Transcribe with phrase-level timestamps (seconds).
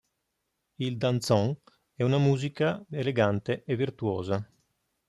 [0.79, 1.55] Il danzón
[1.93, 4.51] è una musica elegante e virtuosa.